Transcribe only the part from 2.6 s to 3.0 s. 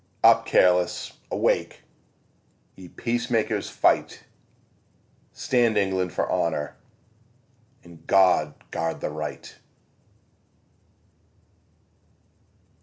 Ye